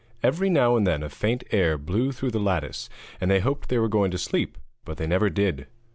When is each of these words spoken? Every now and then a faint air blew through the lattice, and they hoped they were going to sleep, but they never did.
Every 0.23 0.49
now 0.49 0.75
and 0.77 0.87
then 0.87 1.03
a 1.03 1.09
faint 1.09 1.43
air 1.51 1.77
blew 1.77 2.11
through 2.11 2.31
the 2.31 2.39
lattice, 2.39 2.89
and 3.21 3.29
they 3.29 3.39
hoped 3.39 3.69
they 3.69 3.77
were 3.77 3.87
going 3.87 4.09
to 4.09 4.17
sleep, 4.17 4.57
but 4.83 4.97
they 4.97 5.05
never 5.05 5.29
did. 5.29 5.67